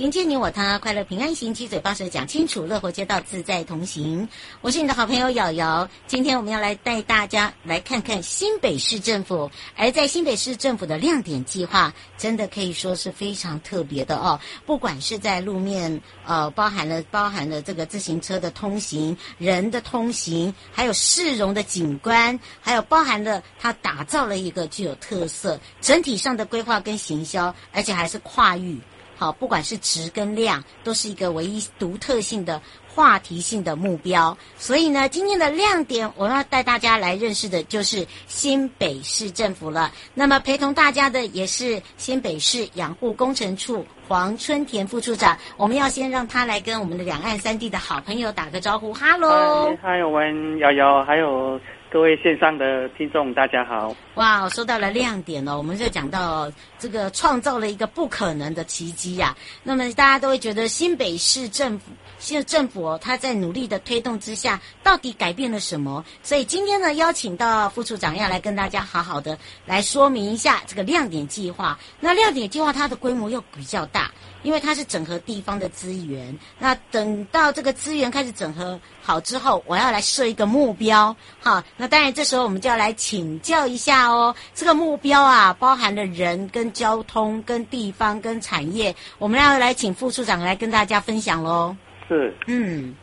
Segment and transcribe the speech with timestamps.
[0.00, 4.26] 迎接你我他，快乐平安行，七嘴八舌讲清楚，乐活街道自在同行。
[4.62, 9.50] 我是你的好朋友瑶瑶，今天我们要来带大家来看看新北市政府。
[9.76, 14.40] 而在新北市政府的亮点计划，真的可以说是非常特别的哦。
[14.64, 28.80] 不管是在路面，呃，包含了包含了这个自行车的通行、人的通行，还有市容的景观，还有包含了它打造了一个具有特色、整体上的规划跟行销，而且还是跨域。
[29.20, 34.34] 好，不管是值跟量，都是一个唯一独特性的话题性的目标。
[34.56, 39.92] 所以呢，今天的亮点，我要带大家来认识的就是新北市政府了。
[40.14, 45.36] 那么陪同大家的也是新北市养护工程处黄春田副处长。
[45.58, 51.60] 我们要先让他来跟我们的两岸三地的好朋友打个招呼，哈喽，嗨，我们瑶瑶，还有。
[51.92, 53.92] 各位线上的听众，大家好！
[54.20, 59.36] 哇，说到了亮点哦，我们就讲到这个创造了一个不可能的奇迹呀、啊。
[59.62, 61.86] 那么大家都会觉得新北市政府，
[62.18, 66.04] 现政府哦，他在努力的推动之下，到底改变了什么？
[66.22, 71.78] 所以今天呢，邀请到副处长要来跟大家好好的来说明一下这个亮点计划。
[71.98, 74.10] 那亮点计划它的规模又比较大。
[74.42, 91.76] 因为它是整合地方的资源，那等到这个资源开始整合好之后，我要来设一个目标，好，那当然这时候我们就要来请教一下哦，这个目标啊，包含了人跟交通跟地方跟产业，我们要来请副处长来跟大家分享喽。
[92.08, 92.94] 是，嗯，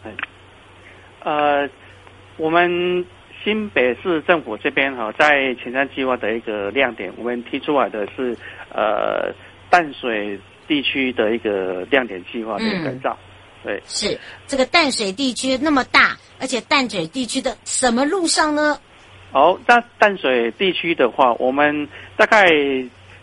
[1.23, 1.69] 呃，
[2.37, 3.05] 我们
[3.43, 8.37] 新北市政府这边哈，在前瞻计划的一个亮点，我们提出来的是
[8.73, 9.33] 呃
[9.69, 10.39] 淡水。
[10.67, 13.17] 地区的一个亮点计划的改造，
[13.63, 18.77] 嗯、对，是这个淡水地区那么大，而且淡水地区的什么路上呢？
[19.31, 22.47] 好，那淡水地区的话，我们大概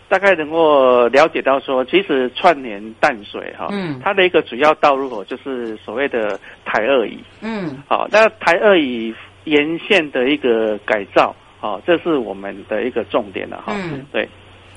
[0.07, 9.13] 大概能够了解到说，其实串联淡水哈，嗯，它的一个主要道路口就是所谓的台二乙，嗯，好，那台二乙
[9.45, 14.27] 沿线的一个改造，好，这是我们的一个重点了哈，嗯，对。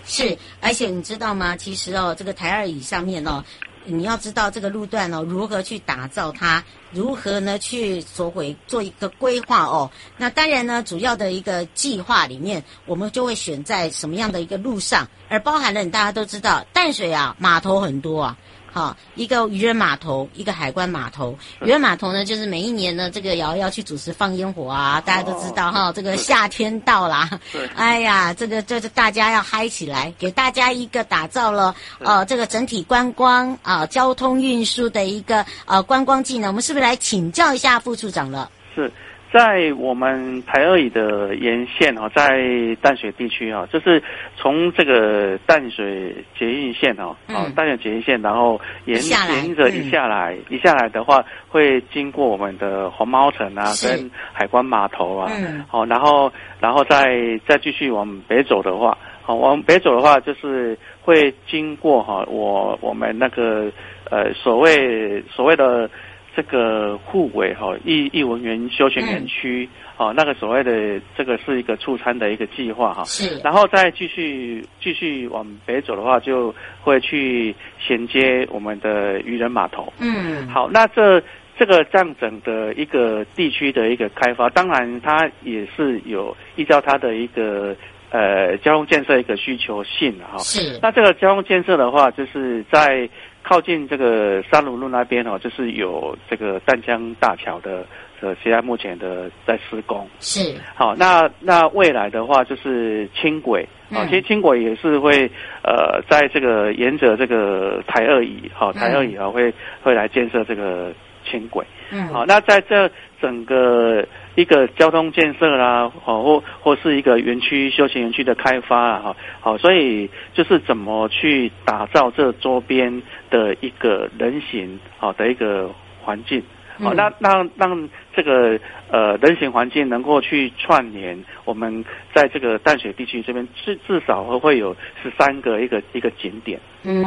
[0.04, 1.54] 是，而且你知道吗？
[1.54, 3.44] 其实哦，这个台二乙上面哦，
[3.90, 6.62] 你要知道这个路段哦，如何去打造它，
[6.92, 9.90] 如何呢去所回做一个规划哦。
[10.16, 18.36] 那当然呢，主要的一个计划里面，我们就会选在什么样的一个路上，而包含了大家都知道，淡水啊码头很多啊。
[18.72, 21.38] 好，一个渔人码头，一个海关码头。
[21.62, 25.92] 渔人码头呢，就是每一年呢，这个瑶要要去主持放烟火啊，大家都知道哈。
[25.92, 27.28] 这个夏天到啦，
[27.76, 36.48] 哎呀，这个就是大家要嗨起来，给大家一个打造了呃这个整体观光啊、呃、交通运输的一个呃观光技能。
[36.48, 38.50] 我们是不是来请教一下副处长了？
[38.74, 38.92] 是。
[39.30, 42.40] 在我们台二乙的沿线哈，在
[42.80, 44.02] 淡水地区哈，就是
[44.36, 55.30] 从这个淡水捷运线哈，啊淡水捷运线，然后沿沿着一下来，一下来的话，会经过我们的红毛城啊，跟海关码头啊，
[55.68, 63.70] 好，然后然后再再继续往北走的话，好，往北走的话，就是会经过哈，我我们那个
[64.10, 65.90] 呃所谓所谓的。
[66.38, 77.52] 这个护尾哈艺艺文园休闲园区，哦，那个所谓的这个是一个促餐的一个计划哈，是，然后再继续继续往北走的话，就会去
[77.84, 79.92] 衔接我们的渔人码头。
[79.98, 81.20] 嗯，好，那这
[81.58, 87.74] 这个这样整的一个地区的一个开发，当然它也是有依照它的一个
[88.10, 90.38] 呃交通建设一个需求性哈。
[90.38, 90.78] 是。
[90.80, 93.08] 那这个交通建设的话，就是在
[93.48, 97.86] 靠近这个三鲁路那边哦，就是有这个淡江大桥的
[98.20, 100.06] 呃，现在目前的在施工。
[100.20, 100.54] 是。
[100.74, 103.66] 好，那那未来的话就是轻轨。
[103.90, 105.30] 啊，其实轻轨也是会
[105.62, 109.50] 呃，在这个沿着这个台二乙，好，台二乙啊会
[109.82, 110.92] 会来建设这个。
[111.30, 112.90] 轻轨，嗯，好，那在这
[113.20, 125.70] 整个一个交通建设啦，好，或或是一个园区休闲园区的开发啊，哈，好，所以就是怎么去打造这周边的一个人行好的一个
[126.02, 126.42] 环境。
[126.80, 128.58] 好，那让让这个
[128.90, 131.84] 呃人行环境能够去串联，我们
[132.14, 136.60] 在这个淡水地区这边至至少会会有十三个一个一个景点。
[136.84, 137.04] 嗯，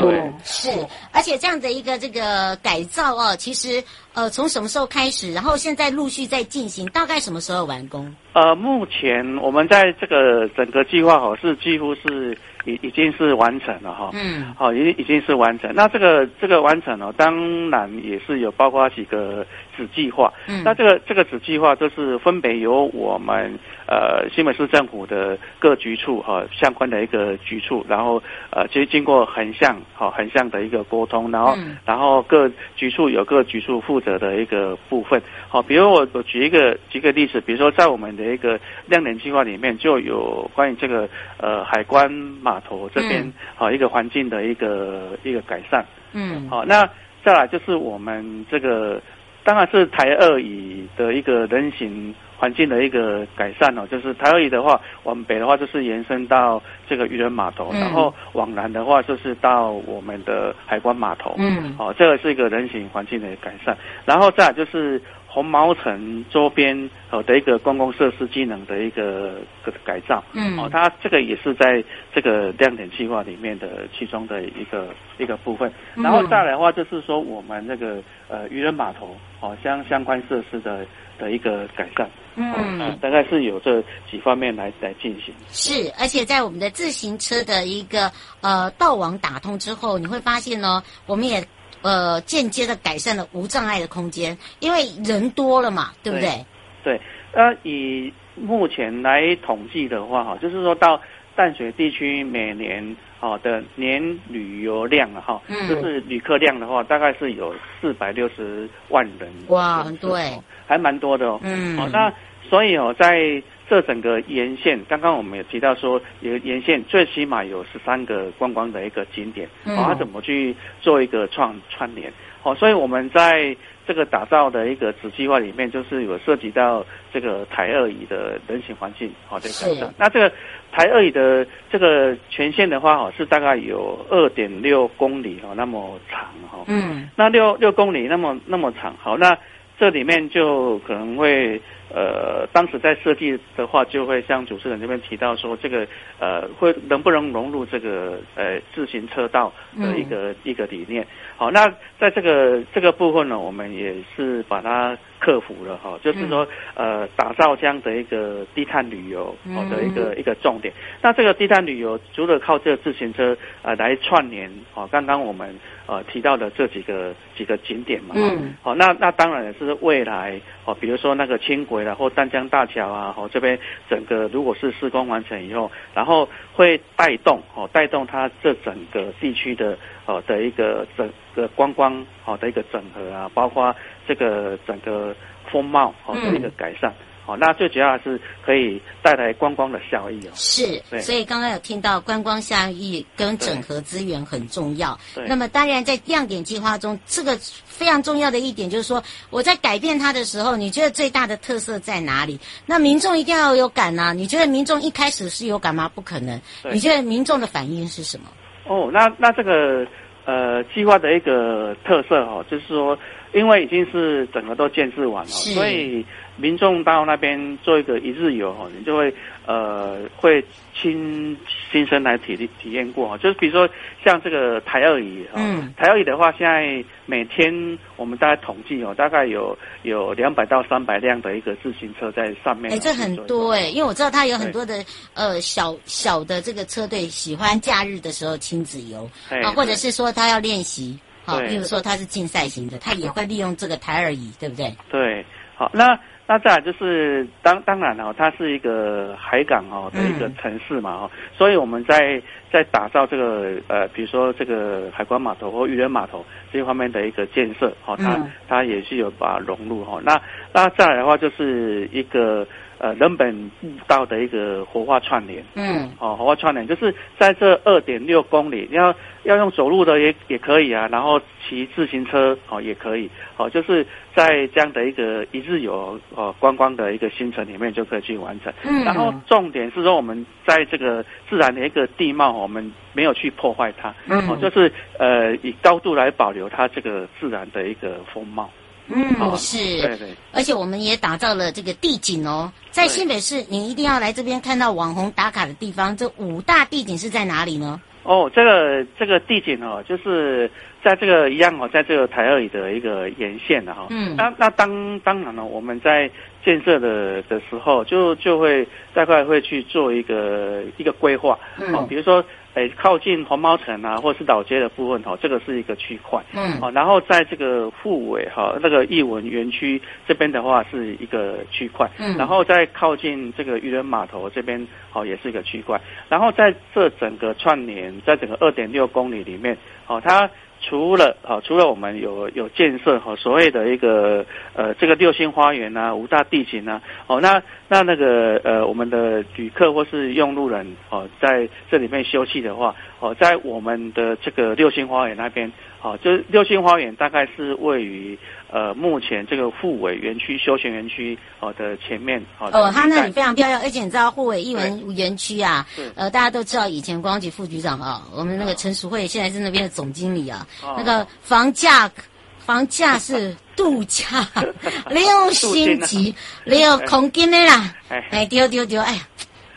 [0.00, 0.70] 对，是，
[1.12, 3.82] 而且这样的一个这个改造哦，其实
[4.14, 8.14] 呃从什么时候开始，然后现在陆续在进行，大概什么时候完工？
[8.32, 12.36] 呃，目前我们在这个整个计划哦是几乎是。
[12.64, 15.72] 已已经是完成了哈，嗯，好，已已经是完成。
[15.74, 19.46] 那这个这个完成了，当然也是有包括几个
[19.76, 20.32] 子计划。
[20.48, 35.20] 嗯，那这个这个子计划就是分别由我们呃新北市政府的各局处哈相关的一个局处，然后呃其实经过横向哈横向的一个沟通，然后、嗯、然后各局处有各局处负责的一个部分。
[35.48, 41.08] 好，比如我我举一个举个例子，比如说在我们的一个亮点计划里面就有关于这个
[41.38, 46.88] 呃海关码头这边好一个环境的一个一个改善，嗯，好，那
[47.24, 49.00] 再来就是我们这个
[49.44, 65.00] 当然是台二乙的一个人行环境的一个改善哦，就是台二乙的话，往北的话就是延伸到这个渔人码头，然后往南的话就是到我们的海关码头，嗯，好，这个是一个人行环境的改善，然后再就是。
[65.32, 71.82] 红毛城周边呃的一个公共设施机能的一个个改造，嗯，哦，它这个也是在
[72.14, 75.72] 这个亮点计划里面的其中的一个一个部分。
[75.94, 80.84] 然后再来的话，就是说我们那个呃渔人码头哦相相关设施的
[81.18, 82.06] 的一个改善，
[82.36, 85.34] 嗯，呃、大概是有这几方面来来进行。
[85.48, 88.12] 是，而且在我们的自行车的一个
[88.42, 91.42] 呃道网打通之后，你会发现呢，我们也。
[91.82, 96.44] 呃，间接的改善了无障碍的空间，因为人多了嘛，对不对？
[96.82, 97.00] 对，
[97.32, 101.00] 呃，以目前来统计的话，哈，就是说到
[101.36, 109.28] 淡水地区每年哈的年旅游量啊，哈，嗯，就是旅客量的话，大概是有四百六十万人。
[109.48, 111.38] 哇，很多哎，还蛮多的哦。
[111.42, 112.12] 嗯，好，那
[112.48, 122.12] 所以哦，在这整个沿线，刚刚我们也提到说，有沿线最起码有十三个观光的一个景点，哦，它怎么去做一个串串联？
[122.42, 126.84] 哦，所以我们在这个打造的一个子计划里面，就是有涉及到
[127.14, 129.94] 这个台二乙的人行环境，好的改善。
[129.96, 130.30] 那这个
[130.70, 136.58] 台二乙的这个全线的话，哦，是大概有二点六公里哦，那么长哈。
[136.66, 137.08] 嗯。
[137.16, 139.34] 那六六公里那么那么长，好，那
[139.78, 141.58] 这里面就可能会。
[141.94, 145.86] 呃，当时在设计的话，就会像主持人这边提到说，这个
[146.18, 151.06] 呃，会能不能融入这个呃自行车道的一个、嗯、一个理念？
[151.36, 151.68] 好，那
[151.98, 160.72] 在这个这个部分呢，我们也是把它克服了哈，就是说呃，打造这样的一个低碳旅游好的一个、嗯、一个重点。
[161.02, 165.54] 那这个低碳旅游除了靠这个自行车呃来串联，哦，刚刚我们
[165.86, 171.82] 呃提到的这几个几个景点嘛，嗯，好，那那当然也是未来哦，比如说那个轻轨。
[171.82, 173.58] 然或丹江大桥啊，哦，这边
[173.90, 183.74] 整个如果是施工完成以后，然后会带动哦，带动它这整个地区的哦的一个整个观光哦的一个整合啊，包括
[184.06, 185.12] 这个整个
[185.50, 186.90] 风貌哦的一个改善。
[186.90, 190.30] 嗯哦，那最主要是可以带来观光的效益哦。
[190.34, 194.98] 是，所以刚刚有听到观光效益跟整合资源很重要。
[195.14, 195.24] 对。
[195.28, 199.00] 那么当然在亮点计划中，这个非常重要的一点就是说，
[199.30, 202.40] 我在改变它的时候，你觉得最大的特色在哪里？
[202.66, 204.12] 那民众一定要有感呐、啊。
[204.12, 205.88] 你觉得民众一开始是有感吗？
[205.94, 206.40] 不可能。
[206.72, 208.24] 你觉得民众的反应是什么？
[208.66, 209.86] 哦，那那这个
[210.24, 212.98] 呃计划的一个特色哦，就是说，
[213.32, 216.04] 因为已经是整个都建设完了，所以。
[216.36, 219.14] 民众到那边做一个一日游哈，你就会
[219.46, 221.36] 呃会亲
[221.70, 223.18] 亲身来体体验过哈。
[223.18, 223.68] 就是比如说
[224.04, 232.72] 像这个台二乙，嗯，台二椅的话，现在每天我们大概统计哦，大概有有两百到三百辆的一个自行车在上面。
[232.72, 234.84] 哎，这很多哎，因为我知道他有很多的
[235.14, 239.08] 呃小小的这个车队喜欢假日的时候亲子游
[239.42, 240.98] 啊，或者是说他要练习。
[241.24, 244.74] 好，比如说他是竞赛型的，他也会利用这个台二椅，对不对？
[244.90, 245.24] 对，
[245.54, 245.96] 好，那
[246.32, 260.02] 那再来就是当当然哦，它是一个海港哦的一个城市嘛哦，嗯、所以我们在在打造这个呃，比如说这个海关码头或渔人码头这一方面的一个建设哦，它、嗯、它也是有把它融入哈、哦。
[260.02, 260.18] 那
[260.54, 262.46] 那再来的话就是一个。
[262.82, 273.86] 呃，人本步道的一个活化串联，嗯，哦，活化串联就是在这二点六公里，要要用走路的也也可以啊，然后骑自行车哦也可以，哦，就是
[274.16, 278.52] 在这样的一个一日游哦观光的一个行程里面就可以去完成。
[278.64, 288.50] 嗯，然后重点是说我们在这个自然的一个地貌，我们没有去破坏它，嗯，哦，就是呃以高度来保留它这个自然的一个风貌。
[288.94, 295.96] 嗯，哦、是，对对，而且我们也打造了这个地景哦，在新北市，你一定要来这边看到网红打卡的地方。
[295.96, 297.80] 这五大地景是在哪里呢？
[298.02, 300.50] 哦，这个这个地景哦，就是
[300.84, 303.86] 在这个一样哦，在这个台二里的一个沿线的哈。
[303.90, 306.10] 嗯，那那当当然了，我们在
[306.44, 312.24] 建设的的时候，就就会大概会去做一个一个规划，嗯、哦，比如说。
[312.54, 316.22] 诶，靠近黄毛城啊，或者是老街的部分哈，这个是一个区块。
[316.34, 321.90] 嗯，哦，然后在这个富尾哈那个艺文园区这边的话是一个区块。
[321.98, 325.80] 嗯，然后在靠近这个渔人码头这边，好，也是一个区块。
[326.08, 329.56] 然后在这整个串联，在整个二点六公里里面，
[329.86, 330.28] 好，它。
[330.62, 345.52] 除了啊，除了我们有有建设哈，所谓的一个呃这个六星花园啊，五大地景啊，哦，那那那个呃我们的旅客或是用路人哦，在这里面休息的话，哦，在我们的这个六星花园那边。
[345.84, 348.16] 哦，就六星花园大概是位于
[348.52, 352.48] 呃目前这个护尾园区休闲园区哦的前面哦。
[352.52, 355.66] 哦，它那里非常漂亮，而且你知道护尾艺文园区啊，
[355.96, 361.90] 呃，大家都知道以前观光局副局长啊，我们那个陈淑慧现在是那边的总经理啊，哦、那个房价
[362.38, 364.26] 房价是度假
[364.90, 367.74] 六星级六空间的啦，
[368.10, 369.00] 哎丢丢丢，哎呀。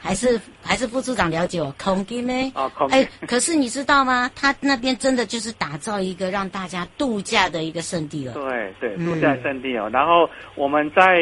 [0.05, 2.53] 还是还是副处长了解我，空间呢？
[2.91, 4.29] 哎，可是你知道吗？
[4.35, 8.33] 他那边真的就是打造一个让大家度假的一个圣地了。
[8.33, 9.89] 对对，度假圣地哦。
[9.89, 11.17] 嗯、然后我们在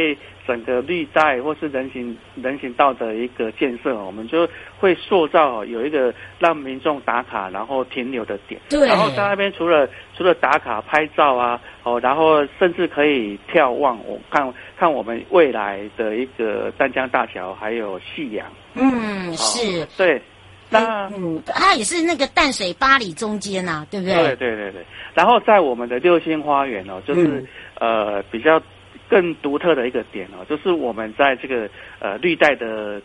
[0.45, 4.47] 整个绿带或是人行人行道的一个建设，我们就
[4.79, 8.59] 会塑造有一个让民众打卡然后停留的点。
[8.69, 8.87] 对。
[8.87, 18.45] 然后在那边除了除了打卡拍照啊，哦，然后甚至可以眺望我看看我们未来的一个淡江大桥，还有夕阳。
[18.75, 20.21] 嗯，是、哦、对，
[20.69, 24.15] 那嗯，它也是那个淡水巴里中间呐、啊，对不对？
[24.15, 24.85] 对对对对。
[25.13, 27.47] 然后在我们的六星花园哦，就是、嗯、
[27.79, 28.59] 呃比较
[29.09, 31.69] 更独特的一个点哦，就是我们在这个
[31.99, 33.01] 呃绿带的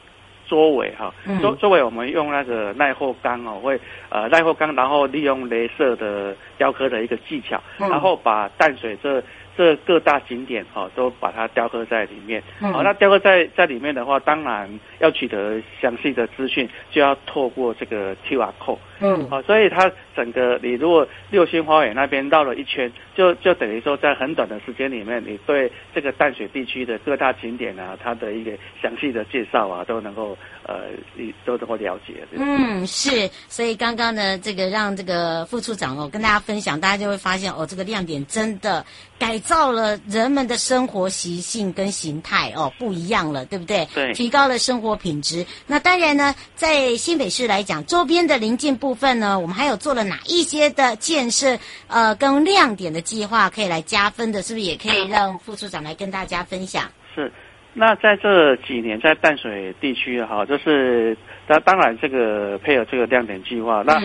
[0.46, 1.12] 周围哈，
[1.42, 3.78] 周周围我们用那个耐候钢哦，会
[4.08, 9.22] 呃耐候钢，然后利用镭射的雕刻的一个技巧，嗯、然后把淡水这。
[9.58, 12.40] 这各大景点哦，都把它雕刻在里面。
[12.60, 18.78] 好，那雕刻在在里面的话，当然要取得详细的资讯，就要透过这个 QR code。
[19.00, 30.82] 嗯，好，所以它整个你如果六星花园那边绕了一圈，就就等于说在很短的时间里面，你对这个淡水地区的各大景点啊，它的一个详细的介绍啊，都能够呃，
[31.14, 32.14] 你都能够了解。
[32.36, 33.28] 嗯，是。
[33.48, 38.84] 所以刚刚呢，这个让这个副处长哦跟大家分享，大家就会发现哦，这个亮点真的
[39.18, 43.86] 改造了人们的生活习性跟形态哦，不一样了，对不对？
[43.94, 44.12] 对。
[44.12, 45.46] 提高了生活品质。
[45.68, 48.88] 那当然呢，在新北市来讲，周边的邻近部。
[48.88, 51.58] 部分呢，我们还有做了哪一些的建设？
[51.88, 56.84] 呃，跟亮点的计划可以来加分的，是不是也可以让副处长来跟大家分享？
[57.14, 57.30] 是。
[57.74, 61.14] 那在这几年，在淡水地区哈，就是
[61.46, 64.00] 当当然这个配合这个亮点计划，那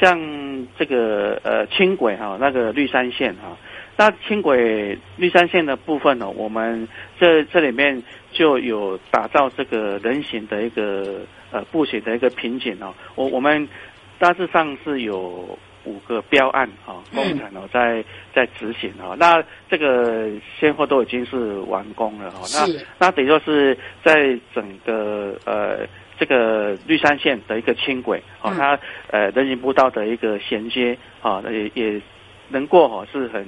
[0.00, 3.56] 像这个呃轻轨哈，那个绿山线哈，
[3.96, 11.20] 那轻轨绿山线的部分呢，我们这这里面就有打造这个人行的一个
[11.50, 13.68] 呃步行的一个瓶颈哦，我我们。
[14.16, 25.80] 大致上是有五个标案哈，工程哦在在执行哈，那这个现货都已经是完工了哈，那那等于说是在整个呃
[26.16, 28.78] 这个绿山线的一个轻轨哦，它
[29.10, 32.00] 呃人行步道的一个衔接哦，也也
[32.48, 33.44] 能过哈，是很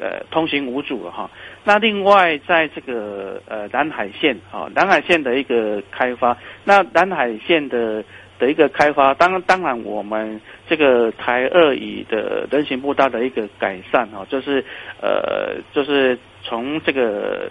[0.00, 1.30] 呃通行无阻了哈。
[1.64, 8.04] 那另外在这个呃南海线哈，南海线的一个开发，那南海线的。
[8.36, 14.62] 的一个开发，当当然我们这个台二乙的人行步道的一个改善哈，就是
[15.00, 17.48] 呃，就是从这个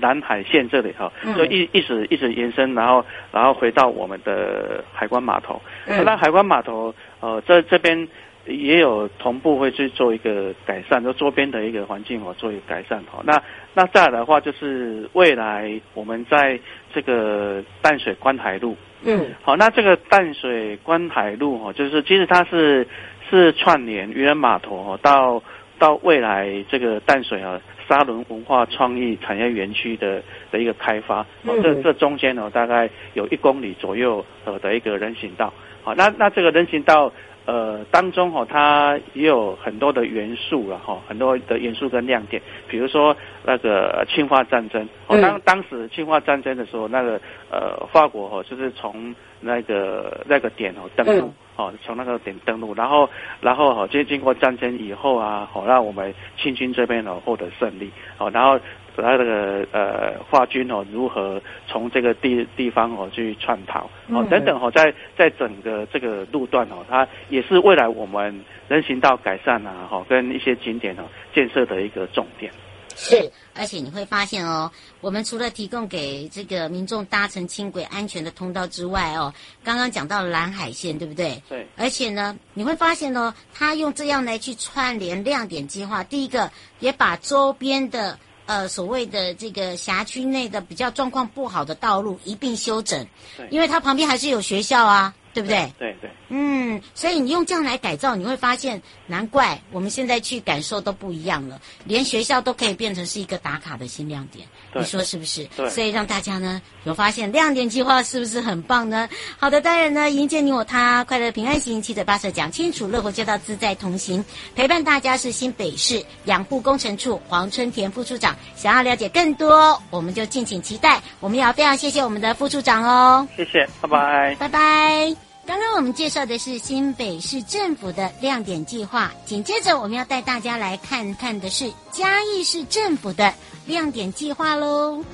[0.00, 5.60] 南海线这里哈，就一一直一直延伸，然后然后回到我们的海关码头。
[5.86, 8.08] 那海关码头呃，这这边
[8.46, 13.22] 也有同步会去做一个改善，就周边的一个环境哦，做一个改善哈。
[13.24, 16.60] 那那再来的话，就是未来我们在
[16.92, 22.86] 这个淡水观海路，嗯，好，那这个淡水观海路哦，就是其实它是
[23.30, 25.42] 是串联渔人码头哦，到
[25.78, 27.58] 到未来这个淡水啊
[27.88, 35.50] 沙仑文化创意产业园区的的一个开发，哦，这这中间呢大概有一公里左右呃的一个人行道，
[35.82, 37.10] 好，那那这个人行道。
[37.46, 47.20] 呃，当中哈、哦，它也有很多的元素了哈，很多的元素跟亮点，比如说那个侵华战争，哦，当当时侵华战争的时候，那个
[47.50, 53.08] 呃，法国哈、哦，就是从那个那个点哦登陆，哦，从那个点登陆，然后
[53.40, 58.58] 然后哈，就经过战争以后啊，好让我们清军这边呢获得胜利，哦，然后。
[59.02, 71.02] 他这个呃，华军哦，如何从这个地地方哦去串逃哦等等哦，在在整个这个路段哦，它也是未来我们人行道改善啊，哈，跟一些景点哦
[71.34, 72.52] 建设的一个重点。
[72.96, 74.70] 是，而且你会发现哦，
[75.00, 79.34] 我们除了提供给这个民众搭乘轻轨安全的通道之外哦，
[79.64, 81.42] 刚刚讲到蓝海线，对不对？
[81.48, 81.66] 对。
[81.76, 86.48] 而且呢，你会发现哦，他用这样来去串联亮点计划，第一个
[86.78, 88.16] 也把周边的。
[88.46, 93.06] 呃，所谓的这个辖区内的比较状况不好的道路一并修整，
[93.50, 95.14] 因为它旁边还是有学校啊。
[95.34, 95.70] 对不对？
[95.78, 105.44] 对对，对，嗯，所以你用这样来改造，你会发现，难怪我们现在去感受都不一样了，连学校都可以变成是一个打卡的新亮点，你说是不是？
[105.56, 109.08] 对，所以让大家呢有发现亮点计划是不是很棒呢？
[109.38, 114.24] 好的，当然呢，迎接你我他，快乐平安行，七嘴八舌讲清楚，乐活街道自在同行，
[114.54, 118.36] 陪伴大家是新北市养护工程处黄春田副处长。
[118.54, 121.02] 想要了解更多，我们就敬请期待。
[121.20, 125.23] 我们也要非常谢谢我们的副处长哦，谢谢，拜拜，拜拜。
[125.46, 133.32] 刚刚我们介绍的是新北市政府的亮点计划，紧接着我们要带大家来看看的是嘉义市政府的
[133.66, 135.04] 亮点计划喽。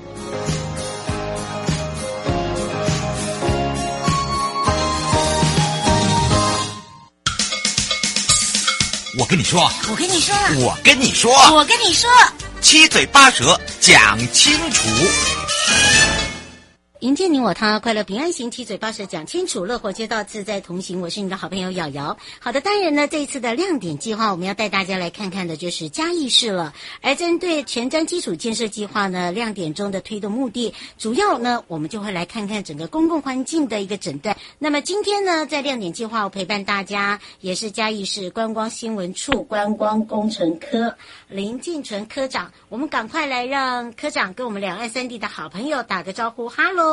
[9.18, 12.08] 我跟你说，我跟你说，我跟你说，我跟你说，
[12.60, 14.88] 七嘴八舌讲清楚。
[17.00, 21.00] 迎接你我他，快乐平安行，七嘴八舌讲清楚，乐活街道自在同行。
[21.00, 22.14] 我是你的好朋友瑶瑶。
[22.38, 26.74] 好的，当然呢，这一次的亮点计划，我们要带大家来看看的就是嘉义市了。
[27.00, 34.36] 而针对前瞻基础建设计划呢，亮点中的推动目的，主要呢，我们就会来看看整个公共环境的一个诊断。
[34.58, 40.94] 那么今天呢，在亮点计划，我陪伴大家也是嘉义市观光新闻处观光工程科
[41.28, 42.52] 林进纯科长。
[42.68, 46.89] 我们赶快来让科长跟我们两岸三地的好朋友打个招呼，哈喽。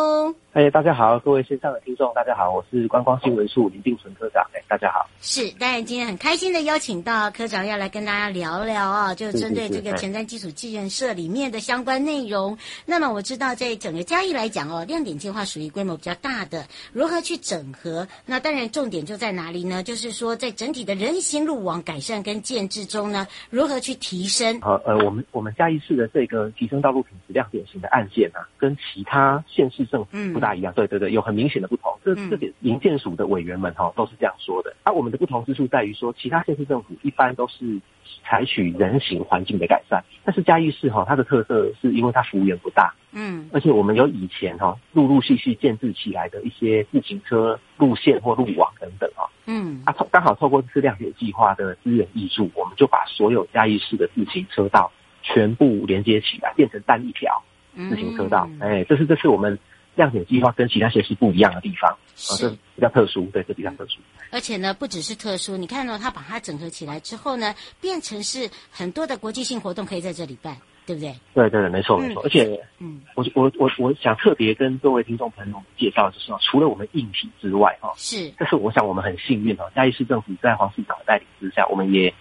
[0.53, 4.43] 哎，大家好，各位线上的听众，大家好，我是观光新闻处林定纯科长。
[4.53, 5.07] 哎，大家好。
[5.21, 12.57] 是，当然今天很开心的邀请到科长要来跟大家聊聊啊，就针对这个前瞻基础建设里面的相关内容。
[12.87, 18.07] 那么我知道，在整个嘉义来讲哦，亮点计划属于规模比较大的，如何去整合？
[18.25, 19.83] 那当然重点就在哪里呢？
[19.83, 24.59] 就是说，在整体的人行路网改善跟建制中呢，如何去提升？
[24.63, 30.71] 呃呃，我们我们嘉义市的这个提升道路品质亮点型的案件啊，跟其他县市政府不大一样。
[30.73, 31.91] 嗯、对对对，有很明显的不同。
[32.05, 34.73] 这这点营建署的委员们哈、哦、都是这样说的。
[34.83, 37.79] 而、啊、我们的不同之处在于说，其他县市政府一般都是
[38.23, 57.43] 采取人行环境的改善，但是嘉义市哈、哦，它的特色是因为它幅员不大，嗯，而且我们有以前哈、哦、陆陆续续建制起来的一些自行车路线或路网等等啊、哦，嗯，啊，刚好透过这次亮点计划的资源挹注，我们就把所有嘉义市的自行车道全部连接起来，变成单一条
[57.75, 58.47] 自行车道。
[58.61, 59.59] 哎、嗯，这是这是我们。
[59.97, 63.99] 亮点计划跟其他县市不一样的地方，啊，这比较特殊，对，这比较特殊。
[64.31, 70.55] 而且呢，不只是特殊，你看到它把它整合起来之后呢，变成是很多的国际性活动可以在这里办，
[70.85, 71.15] 对不对？
[71.33, 72.21] 对对对，没错没错。
[72.23, 82.13] 而且，嗯，我我我我想特别跟各位听众朋友介绍，就是说，除了我们硬体之外，哈，是，但是我想我们很幸运哦，嘉义市政府在黄市长的带领之下，我们也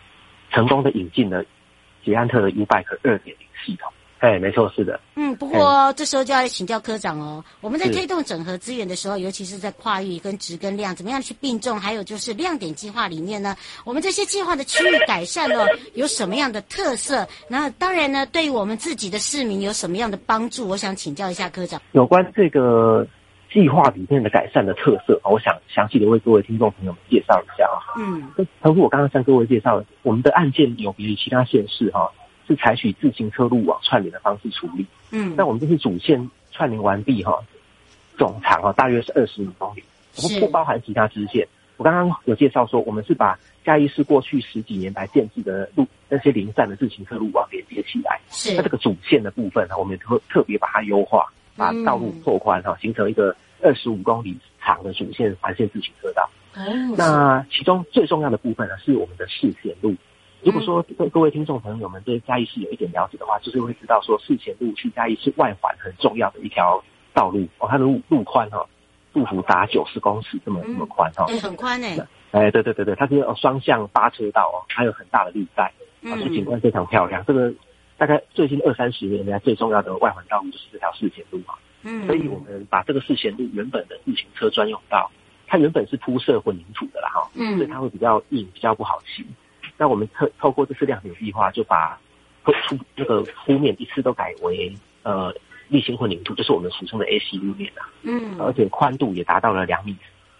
[0.50, 1.44] 成功的引进了
[2.04, 3.92] 捷安特的 U-Bike 二点零系统。
[4.18, 4.98] 哎，没错，是的。
[5.14, 7.44] 嗯，不过这时候就要请教科长哦。
[7.60, 11.78] 我们在推动整合资源的时候，尤其是在跨域跟质跟量，怎么样去并重？
[11.78, 17.28] 还有就是亮点计划里面呢，我们这些计划的区域改善呢，有什么样的特色？
[17.46, 20.66] 那当然呢，对于我们自己的市民有什么样的帮助？
[20.66, 21.80] 我想请教一下科长。
[21.92, 23.06] 有关这个
[23.52, 27.78] 计划里面的改善的特色，我想详细的为各位听众朋友们介绍一下啊。
[27.98, 32.10] 嗯，包括我刚刚向各位介绍，我们的案件有别于其他县市哈。
[32.46, 34.86] 是采取自行车路网串联的方式处理。
[35.10, 37.38] 嗯，那我们这次主线串联完毕哈，
[38.16, 39.82] 总长哈大约是二十五公里，
[40.22, 41.46] 我们不包含其他支线。
[41.76, 48.18] 我刚刚有介绍说，我们是把嘉义市过去十几年来建置的路那些零散的自行车路网连接起来。
[48.30, 48.54] 是。
[48.56, 56.28] 那这个主线的部分呢，我们特特别把它优化，把道路拓宽哈，形成一个二十五公里长的主线环线自行车道。
[56.54, 56.94] 嗯。
[56.96, 59.94] 那其中最重要的部分呢，是我们的市线路。
[60.46, 66.80] 如果说各各位听众朋友们对嘉义市有一点了解的话，就是会知道说市前路去嘉义市外环很重要的一条
[67.12, 68.64] 道路哦，它的路路宽哈。
[69.12, 71.96] 路幅达九十公尺，这么这么宽哈，哎，很宽哎，
[72.32, 75.64] 哎，对对对对，它是双向八车道哦，还有很大的绿带，
[76.04, 77.24] 啊，这景观非常漂亮。
[77.26, 77.50] 这个
[77.96, 85.10] 大概最近二三十年来最重要的外环道路就是这条市前路嘛，嗯，所以我们把这个市前路原本的自行车专用道，
[85.46, 89.24] 它原本是铺设混凝土的啦哈，嗯，所以它会比较硬，比较不好骑。
[89.76, 91.98] 那我们透透过这次亮点计划，就把
[92.44, 92.52] 铺
[92.94, 95.34] 那个铺面一次都改为呃。
[95.68, 99.96] 沥青混凝土就是我们俗称的 AC 路面啊，嗯，而且宽度也达到了两米，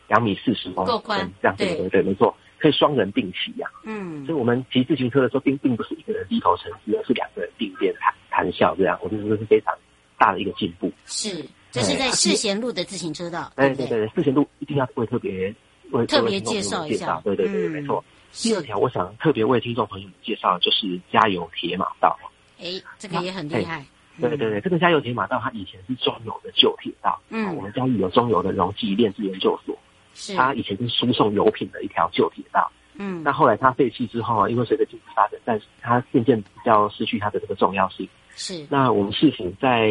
[0.06, 9.76] 两米四十公分，够宽，这样子，对对对，没错，可以双人并骑呀，嗯，所以我们骑自行车的时候，并并不是一个人低头沉思，而是两个人并肩谈谈笑这样，我觉得这是非常
[10.16, 10.92] 大的一个进步。
[11.06, 15.52] 是，这是在世贤路的自行车道，哎，对对对，世贤路一定要会特别
[15.90, 18.04] 会特别介绍一下，对对对，没错。
[18.42, 22.16] 第二条，我想特别为听众朋友们介绍的就是加油铁马道，
[22.58, 23.84] 哎，这个也很厉害。
[24.20, 29.76] 对对对，这个加油铁马道它以前是中油的旧铁道，嗯，我们嘉义有中油的溶剂炼制研究所，
[30.14, 38.66] 是它以前是输送油品的一条旧铁道，嗯，那后来它废弃之后啊，因为随着经济发展，但是它渐渐比较失去它的这个重要性，是。
[38.70, 39.88] 那我们市府在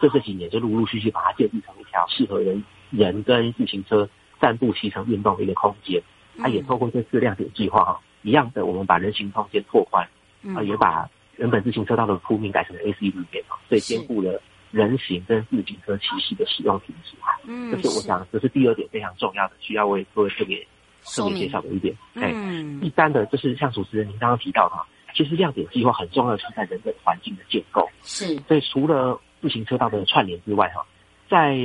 [0.00, 4.08] 这这几年就陆陆续续把它建立成一条适合人人跟自行车
[4.40, 6.00] 散步、骑乘、运动的一个空间，
[6.38, 10.08] 它也透过这次亮点计划哈，一样的，我们把人行空间拓宽，
[10.54, 11.08] 啊，也把。
[11.36, 17.16] 原本自行车道的铺面改成了 AC 路面嘛，所以兼顾了人行跟自行车骑士的使用品质。
[17.46, 20.66] 嗯，这是我想这是第二点非常重要的，需要为各位特别
[21.04, 21.96] 特别介绍的一点。
[22.14, 24.74] 嗯，第三的就是像主持人您刚刚提到的，
[25.14, 27.88] 其实亮点计划很重要的是在人本环境的建构。
[28.02, 30.84] 是，所以除了自行车道的串联之外，哈，
[31.30, 31.56] 在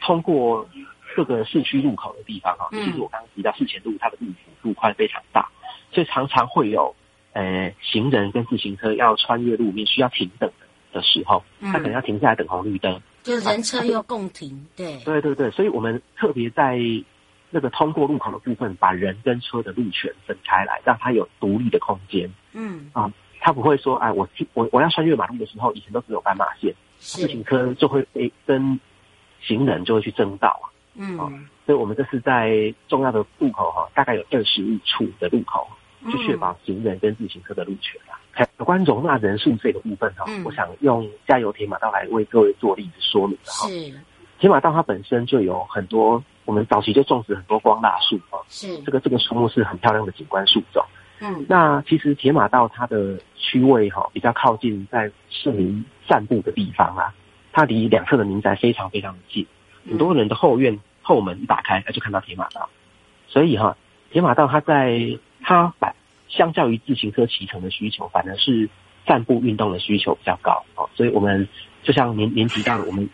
[0.00, 0.68] 通过
[1.14, 5.48] 各个市区路口的地方，哈，其实我刚刚提到市前路它的路幅路宽非常大，
[5.92, 6.94] 所以常常会有。
[7.32, 10.50] 呃，行人跟自行车要穿越路面需要停等
[10.92, 16.76] 的时候，他可能要停下来等红绿灯，就人车又共停，对，对对对，所以我们特别在
[17.50, 22.28] 那个通过路口的部分，把人跟车的路权分开来，让它有独立的空间。
[22.52, 28.80] 嗯啊，他不会说，哎，我我我要穿越马路的时候，以前都只有斑马线，自行车就会被跟
[29.40, 30.66] 行人就会去争道啊。
[30.94, 31.16] 嗯，
[31.66, 35.66] 所以我们这是在重要的路口哈，大概有二十五处的路口。
[36.10, 38.16] 去确保行人跟自行车的路权啊。
[38.56, 43.68] 有关容纳人数这个部分哈，嗯、我想用加油铁马道来为各位做例子说明的哈。
[43.68, 43.92] 是，
[44.38, 48.40] 铁马道它本身就有很多，我们早期就种植很多光蜡树啊。
[48.48, 50.82] 是，这个这个树木是很漂亮的景观树种。
[51.20, 57.12] 嗯，那其实铁马道它的区位哈，比较靠近在市民散步的地方啊，
[57.52, 59.46] 它离两侧的民宅非常非常的近，
[59.88, 62.68] 很多人的后院后门一打开，那就看到铁马道。
[63.28, 63.76] 所以哈，
[64.10, 65.94] 铁马道它在它反
[66.28, 68.68] 相较于自行车骑乘的需求，反而是
[69.06, 70.64] 散步运动的需求比较高。
[70.74, 71.48] 哦，所以我们
[71.82, 73.08] 就像您您提到的，我们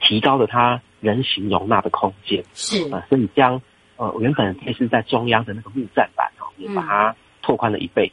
[0.00, 2.92] 提高了它人行容纳的空间，是。
[2.92, 3.60] 啊，所以将
[3.96, 8.12] 呃原本配置在中央的那个木栈板哦，也把它拓宽了一倍，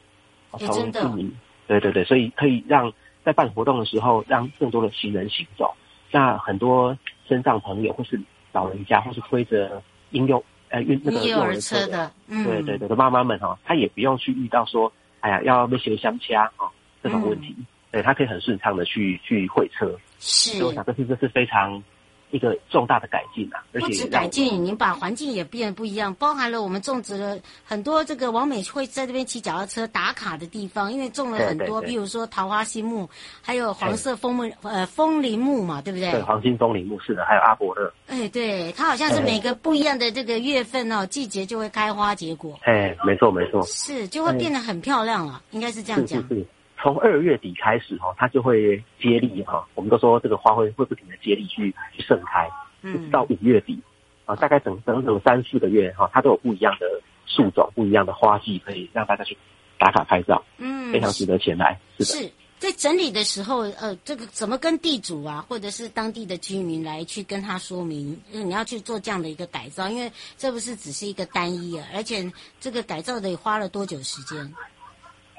[0.58, 1.30] 从四米，
[1.66, 2.92] 对对对，所以可以让
[3.24, 5.74] 在办活动的时候，让更多的行人行走，
[6.10, 6.96] 那很多
[7.28, 8.18] 身上朋友或是
[8.52, 10.42] 老人家或是推着婴幼。
[10.70, 16.68] 呃，运那个幼儿车的，嗯，对对对的妈妈们哈，她也不用去遇到说，哎呀，要被修相掐啊
[17.02, 21.82] 这种问题，嗯、对，她可以很顺畅的去去会车，是，所以我想这是这是非常。
[22.30, 33.08] 一个重大的改进啊，而且不止改进，您把环境也变得不一样，包含了我们种植了很多这个王美会在这边骑脚踏车打卡的地方，因为种了很多，比如说桃花心木，
[33.40, 36.10] 还有黄色枫木呃枫林木嘛，对不对？
[36.12, 37.92] 对，黄金枫林木是的，还有阿伯勒。
[38.08, 42.58] 哎，对，它好像是每个不一样的这个月份哦，季节就会开花结果。
[42.62, 46.20] 哎，没错没错，是就会变得很漂亮了，应该是这样讲。
[46.22, 46.46] 是是是。
[46.80, 49.66] 从二月底开始哈，它就会接力哈。
[49.74, 52.48] 我们都说这个花会会不停的接力去去盛开，
[52.82, 53.80] 一直到五月底
[54.24, 56.86] 啊，大概整整整三四个月哈，它都有不一样的
[57.26, 59.36] 树种、不一样的花季，可以让大家去
[59.76, 61.78] 打卡拍照，嗯，非常值得前来。
[61.98, 74.54] 是的，是在整理的时候，呃，这个怎么跟地主啊，或者是当地的居民来去跟他说明，你要去做这样的一个改造，因为这不是只是一个单一啊，而且这个改造得花了多久时间？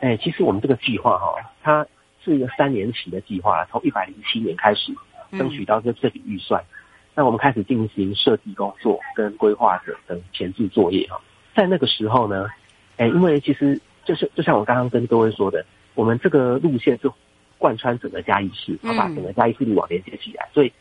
[0.01, 1.85] 哎，其实我们这个计划哈，它
[2.23, 4.93] 是一个三年期的计划，从一百零七年开始
[5.31, 6.63] 争取到这这笔预算，
[7.15, 11.19] 那我们开始进行设计工作跟规划的等前置作业哈。
[11.55, 12.47] 在那个时候呢，
[12.97, 17.11] 哎，因为其实就是就像我刚刚跟各位说的，我们这个路线是
[17.57, 20.71] 贯穿整个嘉义市，把整个嘉义市路网连接起来，所以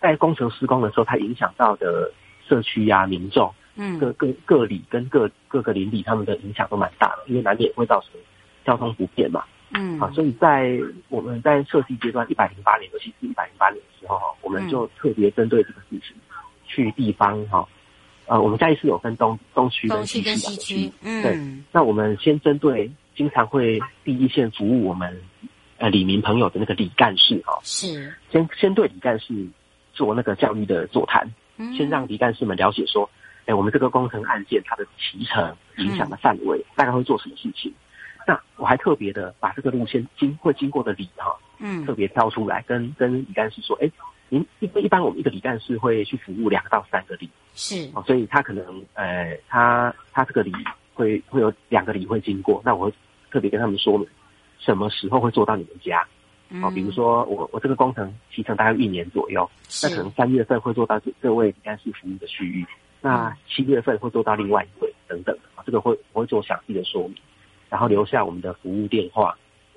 [0.00, 2.10] 在工程施工的时候，它影响到的
[2.48, 8.10] 社区呀、啊、民众，嗯，各各各里跟各各个邻里，他们的影响都蛮大的，因为难免会造成
[8.64, 9.44] 交通不便嘛。
[9.74, 16.14] 嗯，好，所以在我们在设计阶段一百零八年，尤其是一百零八年的时候哈，我们就特别针对这个事情，
[16.66, 17.66] 去地方哈，
[18.26, 21.38] 呃，我们嘉义市有分东东区跟西区两个区，嗯，对，
[21.72, 25.22] 那我们先针对经常会第一线服务我们
[25.78, 29.34] 呃李民朋友的那个李干事哈，是，先先对李干事
[29.94, 31.74] 做那个教育的座谈，嗯。
[31.74, 33.08] 先让李干事们了解说，
[33.46, 37.72] 哎，我们这个工程案件它的提成、影响的范围，大概会做什么事情。
[38.26, 43.90] 那我还特别的把这个路线经会经过的里哈，嗯，特别挑出来跟跟李干事说，哎，
[44.28, 50.52] 您因为一般我们一个李干事会去服务两到三个里，是，哦，所以他可能呃，他他这个里
[50.94, 52.94] 会会有两个里会经过，那我会
[53.30, 54.06] 特别跟他们说明
[54.58, 56.06] 什么时候会做到你们家，
[56.62, 59.48] 哦，比如说我我这个工程提成大概一年左右，
[59.82, 62.64] 那可能三月份会做到这这位李干事服务的区域，
[63.00, 67.16] 那七月份会做到另外一位等等，啊，这个会我会做详细的说明。
[67.72, 69.34] 然后留下我们的服务电话，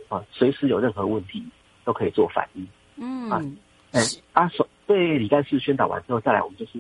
[0.10, 1.42] 啊，随时有任何问题
[1.86, 2.68] 都可以做反应。
[2.98, 3.42] 嗯，啊，
[3.94, 4.02] 哎，
[4.34, 6.72] 啊，所对李干事宣导完之后，再来我们就是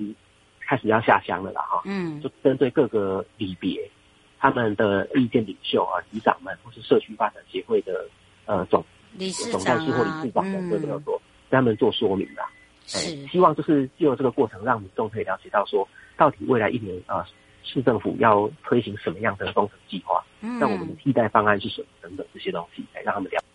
[0.60, 1.82] 开始要下乡了啦，哈。
[1.86, 3.89] 嗯，就针对各个里别
[4.38, 8.06] 他们的意见领袖啊、里长们，或是社区发展协会的
[8.45, 12.43] 呃总理事长、啊、总干事或理事长们，都要做跟他们做说明啦。
[12.88, 17.25] 是，希望就是借由这个过程，让民众可以了解到说，到底未来一年啊。
[17.65, 20.23] 市政府要推行什么样的工程计划？
[20.39, 21.88] 嗯，那我们的替代方案是什么？
[22.01, 23.45] 等等这些东西，来让他们了解。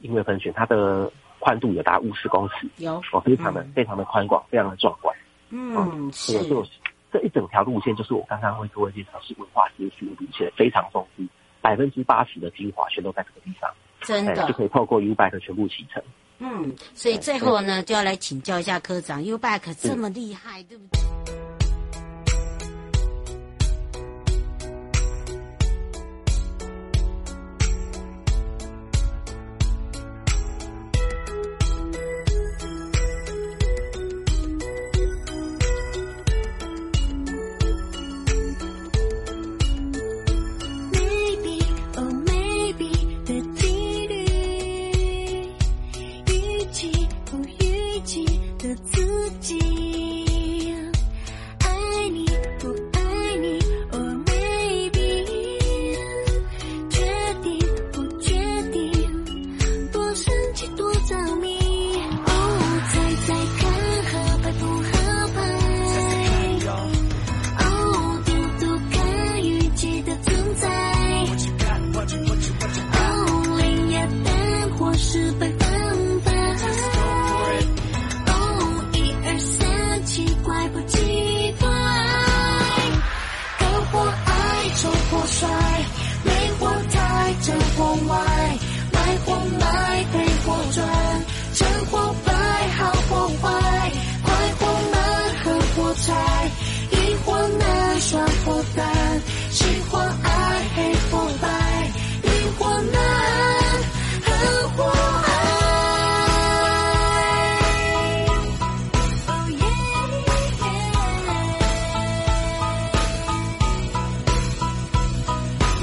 [0.00, 5.16] 因为分选它的宽度有达五十公尺，有哦，非常的、嗯、非常的宽广，非常的壮观。
[5.50, 6.32] 嗯，嗯是。
[6.48, 6.66] 这
[7.12, 11.22] 这一整条路线就是我刚刚会各位介绍是文化街区的路线，非常丰富，
[11.60, 13.70] 百分之八十的精华全都在这个地方，
[14.00, 16.02] 真的就可以透过 U-Bike 全部启程。
[16.38, 21.41] 嗯，所以最后呢，就要来请教一下科长，U-Bike 这么厉害，对不对？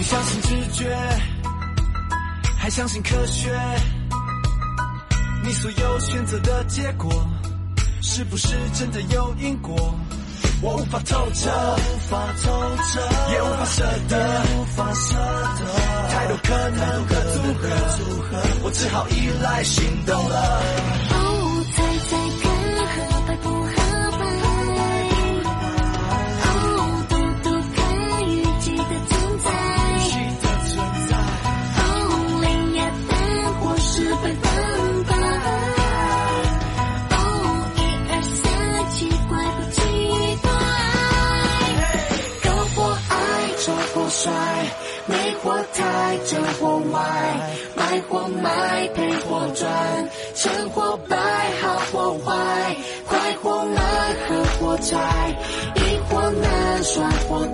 [0.10, 0.98] 相信直觉，
[2.58, 3.56] 还相信科学，
[5.44, 7.12] 你所有选择的结果，
[8.02, 9.76] 是不是真的有因果？
[10.64, 13.00] 我无法透彻，无法透彻，
[13.32, 20.64] 也无法舍得，也无法舍得，太多可能的组合，组合，我只好依赖行动了。
[21.12, 22.49] 哦，猜猜看。
[46.28, 47.00] 真或坏，
[47.76, 49.72] 买或卖，赔或赚，
[50.36, 51.18] 成或败，
[51.62, 52.76] 好或坏，
[53.08, 53.82] 快或慢，
[54.28, 54.98] 合或拆，
[55.76, 57.48] 一或难，双或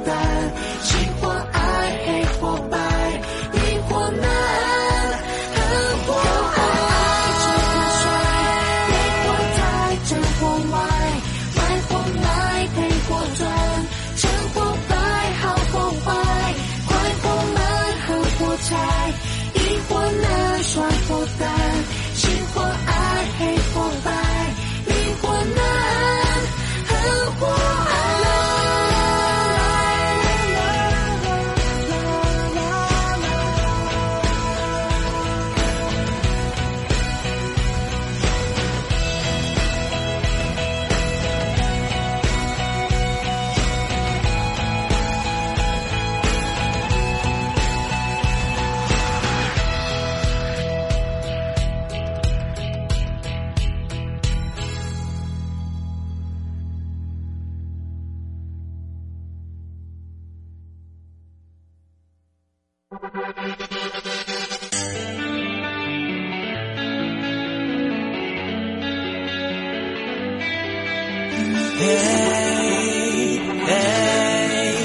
[71.78, 74.76] Hey, hey,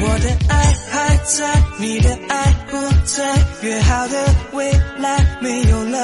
[0.00, 0.54] 我的爱
[0.90, 2.34] 还在，你的爱
[2.70, 3.22] 不在，
[3.60, 5.98] 约好的未来没有了。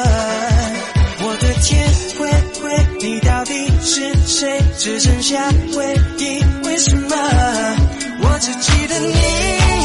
[1.21, 4.61] 我的天灰灰，你到底是谁？
[4.77, 7.17] 只剩下回忆，为什么？
[8.21, 9.78] 我只记得你。